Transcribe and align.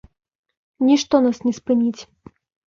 Нішто 0.87 1.15
нас 1.27 1.37
не 1.45 1.53
спыніць! 1.59 2.01